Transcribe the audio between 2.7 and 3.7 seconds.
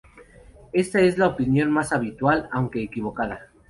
equivocada.